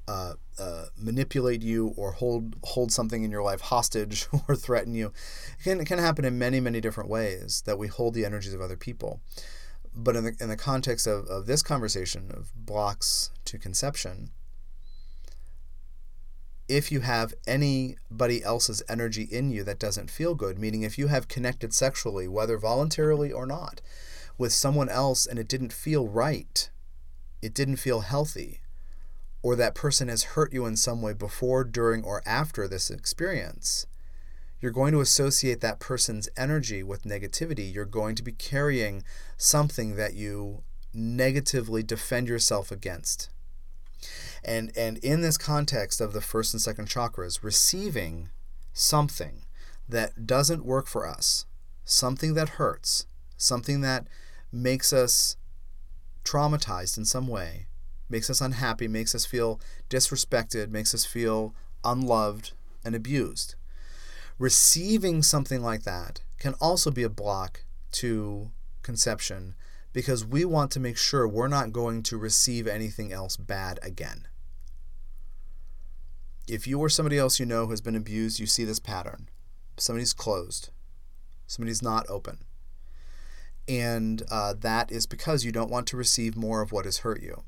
[0.09, 5.12] uh, uh, manipulate you or hold hold something in your life hostage or threaten you.
[5.59, 8.54] It can, it can happen in many, many different ways that we hold the energies
[8.54, 9.20] of other people.
[9.94, 14.30] But in the, in the context of, of this conversation of blocks to conception,
[16.68, 21.07] if you have anybody else's energy in you that doesn't feel good, meaning if you
[21.07, 23.80] have connected sexually, whether voluntarily or not,
[24.36, 26.70] with someone else and it didn't feel right,
[27.40, 28.61] it didn't feel healthy,
[29.47, 33.86] or that person has hurt you in some way before, during, or after this experience,
[34.61, 37.72] you're going to associate that person's energy with negativity.
[37.72, 39.05] You're going to be carrying
[39.36, 43.30] something that you negatively defend yourself against.
[44.44, 48.30] And and in this context of the first and second chakras, receiving
[48.72, 49.44] something
[49.88, 51.47] that doesn't work for us,
[51.84, 54.09] something that hurts, something that
[54.51, 55.36] makes us
[56.24, 57.68] traumatized in some way,
[58.09, 61.54] makes us unhappy, makes us feel disrespected, makes us feel
[61.84, 62.52] unloved
[62.84, 63.54] and abused.
[64.38, 68.50] Receiving something like that can also be a block to
[68.82, 69.54] conception
[69.92, 74.28] because we want to make sure we're not going to receive anything else bad again.
[76.46, 79.28] If you or somebody else you know has been abused, you see this pattern.
[79.78, 80.68] Somebody's closed,
[81.46, 82.38] somebody's not open.
[83.68, 87.22] And uh, that is because you don't want to receive more of what has hurt
[87.22, 87.42] you.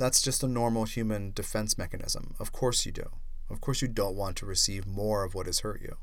[0.00, 2.34] That's just a normal human defense mechanism.
[2.40, 3.10] Of course you do.
[3.50, 5.98] Of course you don't want to receive more of what has hurt you.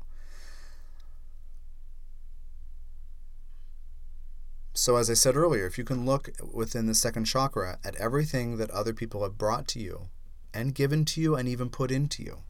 [4.72, 8.58] So, as I said earlier, if you can look within the second chakra at everything
[8.58, 10.10] that other people have brought to you
[10.54, 12.44] and given to you and even put into you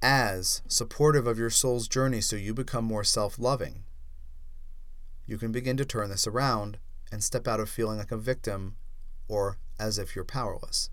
[0.00, 3.84] as supportive of your soul's journey so you become more self loving,
[5.26, 6.78] you can begin to turn this around
[7.12, 8.76] and step out of feeling like a victim
[9.28, 10.90] or as if you're powerless.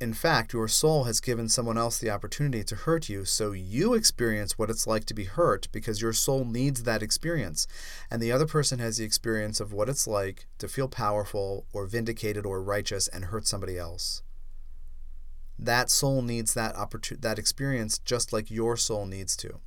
[0.00, 3.94] In fact, your soul has given someone else the opportunity to hurt you, so you
[3.94, 7.66] experience what it's like to be hurt because your soul needs that experience.
[8.10, 11.86] And the other person has the experience of what it's like to feel powerful or
[11.86, 14.22] vindicated or righteous and hurt somebody else.
[15.58, 19.60] That soul needs that opportunity, that experience just like your soul needs to.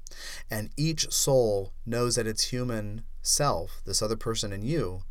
[0.51, 5.03] And each soul knows that its human self, this other person in you,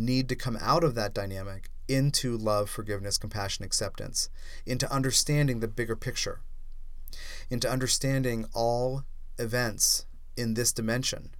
[0.00, 4.30] need to come out of that dynamic into love, forgiveness, compassion, acceptance,
[4.64, 6.40] into understanding the bigger picture,
[7.50, 9.04] into understanding all
[9.38, 11.30] events in this dimension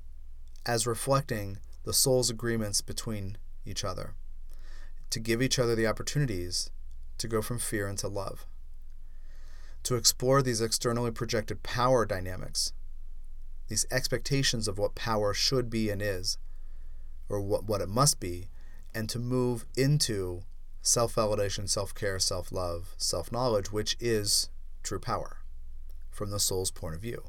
[0.67, 4.15] as reflecting the soul's agreements between each other,
[5.09, 6.71] to give each other the opportunities
[7.17, 8.47] to go from fear into love,
[9.83, 12.73] to explore these externally projected power dynamics,
[13.69, 16.37] these expectations of what power should be and is
[17.31, 18.49] or what, what it must be,
[18.95, 20.43] and to move into
[20.83, 24.51] self validation, self care, self love, self knowledge, which is
[24.83, 25.39] true power
[26.11, 27.23] from the soul's point of view.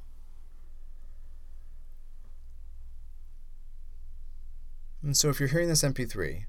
[5.04, 6.46] And so, if you're hearing this MP3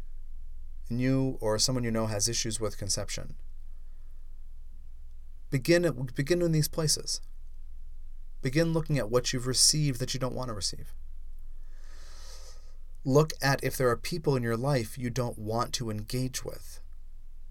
[0.88, 3.34] and you or someone you know has issues with conception,
[5.50, 7.20] begin, begin in these places.
[8.42, 10.92] Begin looking at what you've received that you don't want to receive.
[13.04, 16.80] Look at if there are people in your life you don't want to engage with.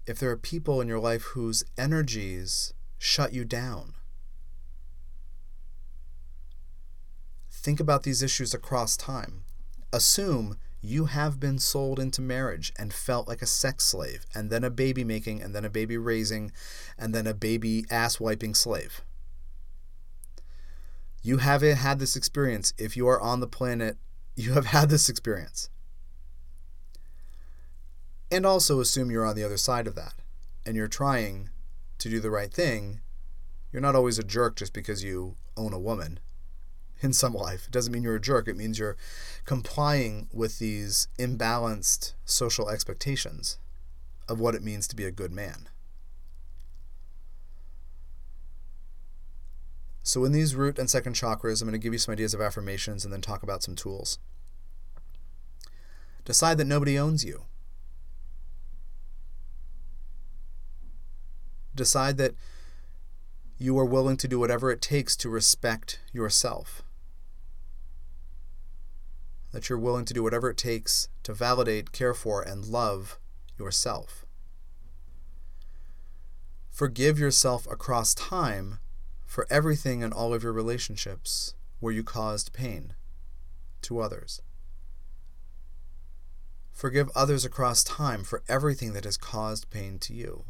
[0.06, 3.94] If there are people in your life whose energies shut you down.
[7.50, 9.44] Think about these issues across time.
[9.92, 14.64] Assume you have been sold into marriage and felt like a sex slave, and then
[14.64, 16.50] a baby making, and then a baby raising,
[16.98, 19.02] and then a baby ass wiping slave.
[21.22, 23.96] You haven't had this experience if you are on the planet
[24.36, 25.68] you have had this experience.
[28.30, 30.14] And also assume you're on the other side of that
[30.64, 31.50] and you're trying
[31.98, 33.00] to do the right thing.
[33.72, 36.18] You're not always a jerk just because you own a woman
[37.02, 37.66] in some life.
[37.66, 38.96] It doesn't mean you're a jerk, it means you're
[39.44, 43.58] complying with these imbalanced social expectations
[44.28, 45.68] of what it means to be a good man.
[50.02, 52.40] So, in these root and second chakras, I'm going to give you some ideas of
[52.40, 54.18] affirmations and then talk about some tools.
[56.24, 57.44] Decide that nobody owns you.
[61.74, 62.34] Decide that
[63.58, 66.82] you are willing to do whatever it takes to respect yourself.
[69.52, 73.20] That you're willing to do whatever it takes to validate, care for, and love
[73.56, 74.26] yourself.
[76.70, 78.78] Forgive yourself across time
[79.32, 82.92] for everything in all of your relationships where you caused pain
[83.80, 84.42] to others.
[86.70, 90.44] Forgive others across time for everything that has caused pain to you.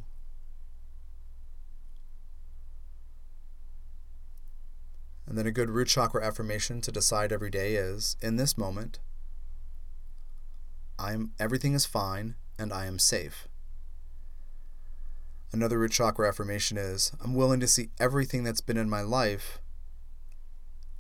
[5.29, 8.99] And then a good root chakra affirmation to decide every day is in this moment,
[10.99, 13.47] I'm everything is fine and I am safe.
[15.53, 19.61] Another root chakra affirmation is I'm willing to see everything that's been in my life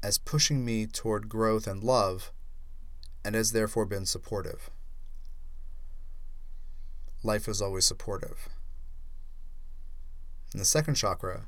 [0.03, 2.32] as pushing me toward growth and love
[3.24, 4.68] and has therefore been supportive.
[7.22, 8.48] Life is always supportive.
[10.53, 11.46] In the second chakra,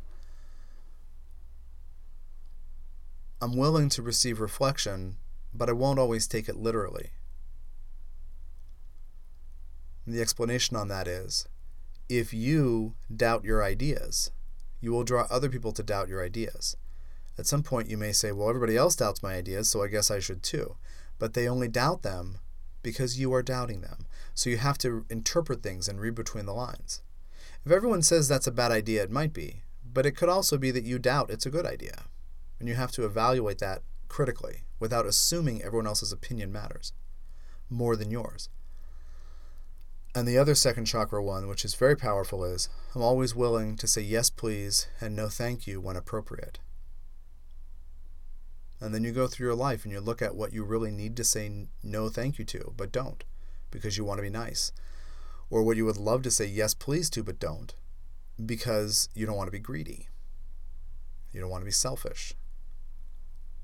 [3.42, 5.16] I'm willing to receive reflection,
[5.52, 7.10] but I won't always take it literally.
[10.06, 11.46] And the explanation on that is
[12.08, 14.30] if you doubt your ideas,
[14.80, 16.76] you will draw other people to doubt your ideas.
[17.38, 20.10] At some point, you may say, Well, everybody else doubts my ideas, so I guess
[20.10, 20.76] I should too.
[21.18, 22.38] But they only doubt them
[22.82, 24.06] because you are doubting them.
[24.34, 27.02] So you have to interpret things and read between the lines.
[27.64, 30.70] If everyone says that's a bad idea, it might be, but it could also be
[30.70, 32.04] that you doubt it's a good idea.
[32.60, 36.92] And you have to evaluate that critically without assuming everyone else's opinion matters
[37.70, 38.48] more than yours.
[40.14, 43.88] And the other second chakra one, which is very powerful, is I'm always willing to
[43.88, 46.60] say yes, please, and no thank you when appropriate.
[48.80, 51.16] And then you go through your life and you look at what you really need
[51.16, 53.24] to say no thank you to, but don't,
[53.72, 54.70] because you want to be nice.
[55.50, 57.74] Or what you would love to say yes, please to, but don't,
[58.44, 60.08] because you don't want to be greedy.
[61.32, 62.34] You don't want to be selfish.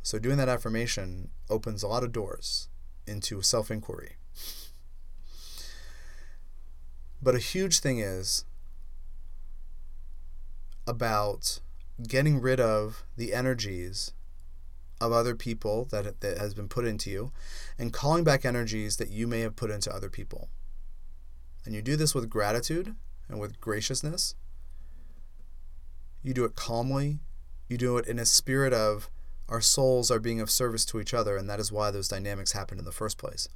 [0.03, 2.69] So doing that affirmation opens a lot of doors
[3.07, 4.17] into self inquiry.
[7.23, 8.45] But a huge thing is
[10.87, 11.61] about
[12.07, 14.13] getting rid of the energies
[15.01, 17.33] of other people that, that has been put into you
[17.79, 20.49] and calling back energies that you may have put into other people.
[21.65, 22.95] And you do this with gratitude
[23.29, 24.35] and with graciousness.
[26.23, 27.21] You do it calmly.
[27.69, 29.11] You do it in a spirit of
[29.49, 32.53] our souls are being of service to each other, and that is why those dynamics
[32.53, 33.49] happened in the first place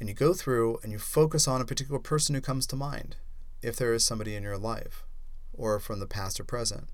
[0.00, 3.16] and you go through and you focus on a particular person who comes to mind,
[3.62, 5.04] if there is somebody in your life,
[5.52, 6.88] or from the past or present.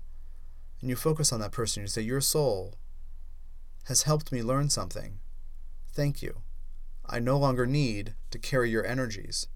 [0.79, 1.81] And you focus on that person.
[1.81, 2.75] You say, Your soul
[3.85, 5.19] has helped me learn something.
[5.93, 6.41] Thank you.
[7.05, 9.47] I no longer need to carry your energies.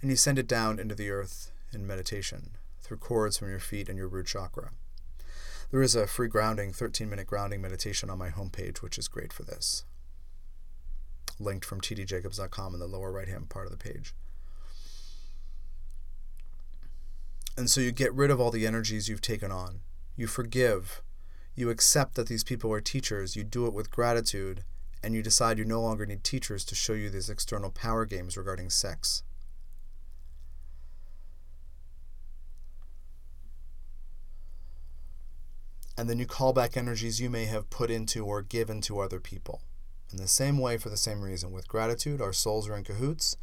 [0.00, 3.88] And you send it down into the earth in meditation through cords from your feet
[3.88, 4.70] and your root chakra.
[5.70, 9.32] There is a free grounding, 13 minute grounding meditation on my homepage, which is great
[9.32, 9.84] for this
[11.40, 14.14] linked from tdjacobs.com in the lower right hand part of the page.
[17.56, 19.80] And so you get rid of all the energies you've taken on.
[20.16, 21.02] You forgive.
[21.54, 23.36] You accept that these people are teachers.
[23.36, 24.64] You do it with gratitude.
[25.02, 28.36] And you decide you no longer need teachers to show you these external power games
[28.36, 29.22] regarding sex.
[35.96, 39.20] And then you call back energies you may have put into or given to other
[39.20, 39.60] people.
[40.12, 43.36] In the same way, for the same reason, with gratitude, our souls are in cahoots.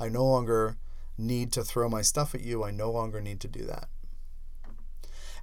[0.00, 0.76] I no longer
[1.18, 2.64] need to throw my stuff at you.
[2.64, 3.88] I no longer need to do that.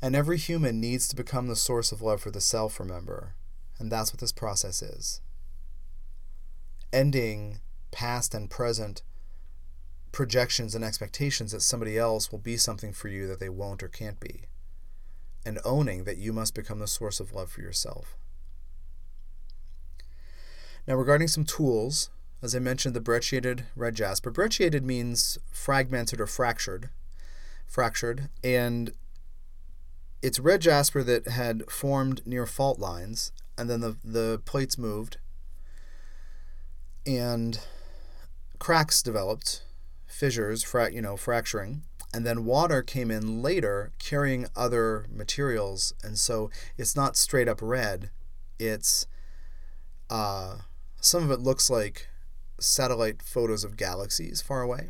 [0.02, 3.36] And every human needs to become the source of love for the self, remember.
[3.78, 5.22] And that's what this process is.
[6.92, 7.60] Ending
[7.92, 9.04] past and present
[10.12, 13.90] projections and expectations that somebody else will be something for you that they won't or
[13.90, 14.44] can't be.
[15.46, 18.18] And owning that you must become the source of love for yourself.
[20.88, 22.10] Now, regarding some tools,
[22.42, 24.30] as I mentioned, the brecciated red jasper.
[24.30, 26.90] Brecciated means fragmented or fractured,
[27.66, 28.92] fractured, and
[30.22, 35.18] it's red jasper that had formed near fault lines, and then the the plates moved,
[37.06, 37.60] and
[38.60, 39.64] cracks developed,
[40.06, 41.82] fissures, fra- you know, fracturing,
[42.14, 47.60] and then water came in later, carrying other materials, and so it's not straight up
[47.62, 48.12] red,
[48.60, 49.08] it's
[50.10, 50.58] uh,
[51.06, 52.08] some of it looks like
[52.60, 54.90] satellite photos of galaxies far away.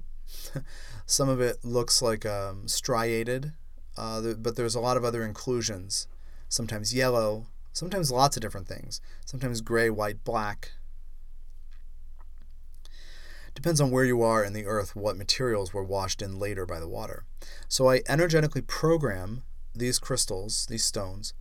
[1.06, 3.52] Some of it looks like um, striated,
[3.98, 6.08] uh, but there's a lot of other inclusions.
[6.48, 9.02] Sometimes yellow, sometimes lots of different things.
[9.26, 10.72] Sometimes gray, white, black.
[13.54, 16.80] Depends on where you are in the earth, what materials were washed in later by
[16.80, 17.26] the water.
[17.68, 19.44] So I energetically program
[19.76, 21.34] these crystals, these stones,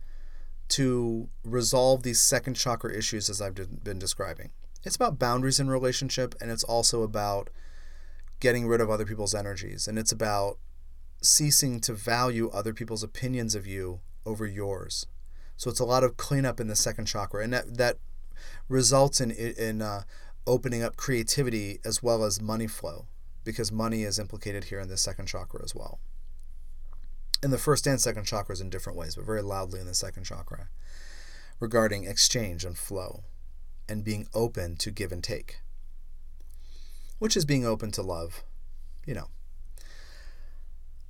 [0.69, 4.51] to resolve these second chakra issues as I've been describing.
[4.85, 7.49] It's about boundaries in relationship and it's also about
[8.39, 10.59] getting rid of other people's energies and it's about
[11.21, 15.07] ceasing to value other people's opinions of you over yours.
[15.57, 17.97] So it's a lot of cleanup in the second chakra and that that
[18.69, 20.03] results in in uh,
[20.45, 23.07] opening up creativity as well as money flow,
[23.43, 25.99] because money is implicated here in the second chakra as well.
[27.41, 30.25] In the first and second chakras in different ways, but very loudly in the second
[30.25, 30.69] chakra,
[31.59, 33.23] regarding exchange and flow
[33.87, 35.59] and being open to give and take,
[37.19, 38.43] which is being open to love,
[39.05, 39.29] you know.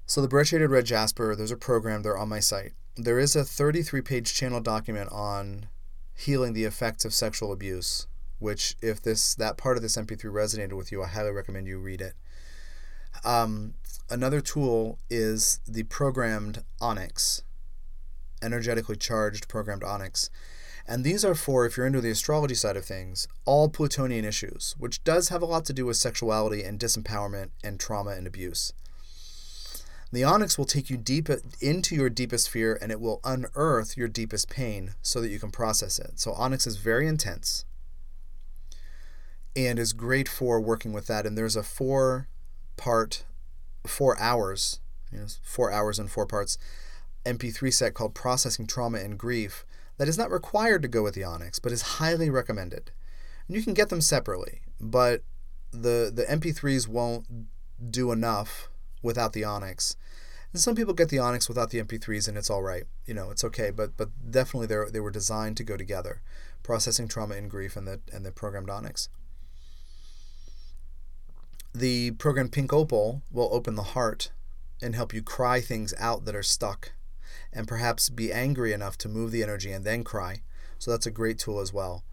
[0.05, 2.73] So the brecciated red jasper, there's a program there on my site.
[2.95, 5.67] There is a 33 page channel document on
[6.15, 8.07] healing the effects of sexual abuse,
[8.39, 11.79] which if this that part of this MP3 resonated with you, I highly recommend you
[11.79, 12.13] read it.
[13.23, 13.73] Um,
[14.09, 17.43] another tool is the programmed onyx,
[18.41, 20.29] energetically charged programmed onyx.
[20.87, 24.75] And these are for, if you're into the astrology side of things, all Plutonian issues,
[24.77, 28.71] which does have a lot to do with sexuality and disempowerment and trauma and abuse.
[30.11, 31.27] The onyx will take you deep
[31.59, 35.49] into your deepest fear and it will unearth your deepest pain so that you can
[35.49, 36.19] process it.
[36.19, 37.65] So, onyx is very intense
[39.55, 41.25] and is great for working with that.
[41.25, 42.27] And there's a four
[42.77, 43.25] part,
[43.87, 44.79] four hours,
[45.11, 46.57] you know, four hours and four parts
[47.25, 49.65] MP3 set called Processing Trauma and Grief
[49.97, 52.91] that is not required to go with the onyx, but is highly recommended.
[53.47, 55.23] And you can get them separately, but
[55.71, 57.27] the the MP3s won't
[57.91, 58.69] do enough
[59.01, 59.95] without the onyx.
[60.51, 62.85] And some people get the onyx without the MP3s, and it's all right.
[63.05, 63.71] You know, it's okay.
[63.71, 66.21] But but definitely they they were designed to go together,
[66.63, 69.09] processing trauma and grief, and the and the programmed onyx.
[71.73, 74.31] The program Pink Opal will open the heart
[74.81, 76.93] and help you cry things out that are stuck
[77.55, 80.41] and perhaps be angry enough to move the energy and then cry.
[80.77, 82.03] So that's a great tool as well.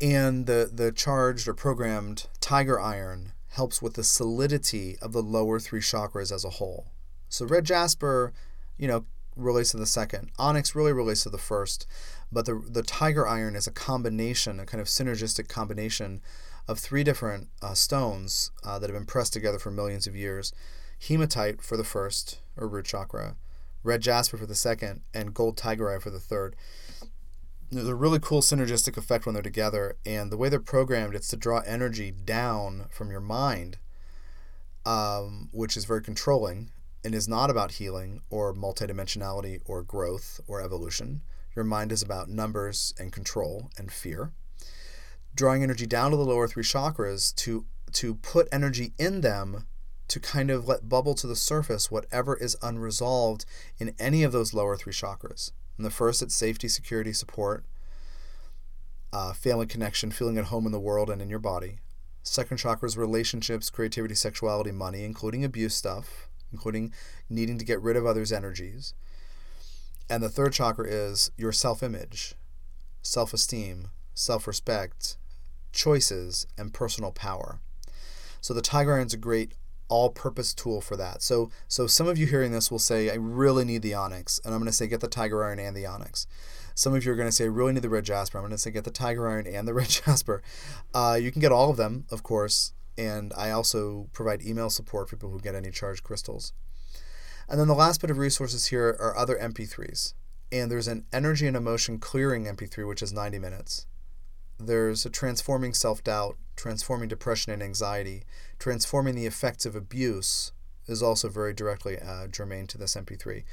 [0.00, 5.58] And the, the charged or programmed tiger iron helps with the solidity of the lower
[5.58, 6.86] three chakras as a whole.
[7.28, 8.32] So red jasper,
[8.78, 10.30] you know, relates to the second.
[10.38, 11.86] Onyx really relates to the first,
[12.30, 16.20] but the the tiger iron is a combination, a kind of synergistic combination
[16.68, 20.52] of three different uh, stones uh, that have been pressed together for millions of years.
[20.98, 23.36] Hematite for the first, or root chakra
[23.82, 26.56] red jasper for the second, and gold tiger eye for the third.
[27.70, 31.28] There's a really cool synergistic effect when they're together, and the way they're programmed, it's
[31.28, 33.78] to draw energy down from your mind,
[34.84, 36.72] um, which is very controlling
[37.04, 41.22] and is not about healing or multidimensionality or growth or evolution.
[41.56, 44.32] Your mind is about numbers and control and fear.
[45.34, 49.66] Drawing energy down to the lower three chakras to to put energy in them
[50.10, 53.44] to kind of let bubble to the surface whatever is unresolved
[53.78, 55.52] in any of those lower three chakras.
[55.78, 57.64] In the first, it's safety, security, support,
[59.12, 61.78] uh, family connection, feeling at home in the world and in your body.
[62.24, 66.92] Second chakra is relationships, creativity, sexuality, money, including abuse stuff, including
[67.28, 68.94] needing to get rid of others' energies.
[70.10, 72.34] And the third chakra is your self image,
[73.00, 75.16] self esteem, self respect,
[75.72, 77.60] choices, and personal power.
[78.40, 79.52] So the tiger is a great
[79.90, 81.22] all-purpose tool for that.
[81.22, 84.54] So so some of you hearing this will say, I really need the onyx, and
[84.54, 86.26] I'm going to say get the tiger iron and the onyx.
[86.74, 88.38] Some of you are going to say, I really need the red jasper.
[88.38, 90.42] I'm going to say get the tiger iron and the red jasper.
[90.94, 95.10] Uh, you can get all of them, of course, and I also provide email support
[95.10, 96.52] for people who get any charged crystals.
[97.48, 100.14] And then the last bit of resources here are other MP3s.
[100.52, 103.86] And there's an energy and emotion clearing MP3, which is 90 minutes.
[104.60, 108.24] There's a transforming self doubt, transforming depression and anxiety,
[108.58, 110.52] transforming the effects of abuse
[110.86, 113.44] is also very directly uh, germane to this MP3.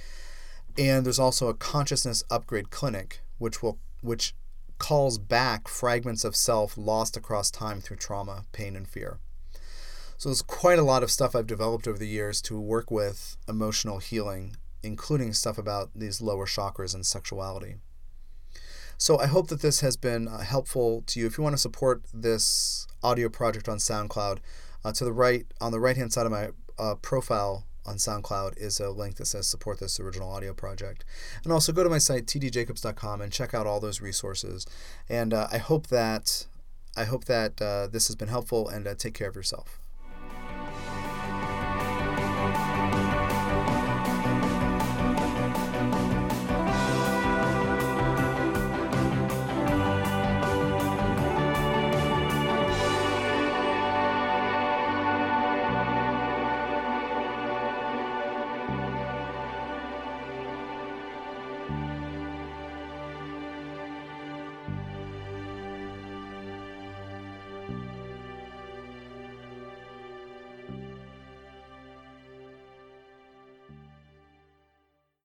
[0.77, 4.35] And there's also a consciousness upgrade clinic, which will which
[4.79, 9.19] calls back fragments of self lost across time through trauma, pain, and fear.
[10.17, 13.37] So there's quite a lot of stuff I've developed over the years to work with
[13.47, 17.75] emotional healing, including stuff about these lower chakras and sexuality.
[18.97, 21.27] So I hope that this has been uh, helpful to you.
[21.27, 24.39] If you want to support this audio project on SoundCloud,
[24.83, 28.57] uh, to the right, on the right hand side of my uh, profile on SoundCloud
[28.57, 31.05] is a link that says support this original audio project.
[31.43, 34.65] And also go to my site tdjacobs.com and check out all those resources.
[35.07, 36.47] And uh, I hope that
[36.95, 39.79] I hope that uh, this has been helpful and uh, take care of yourself.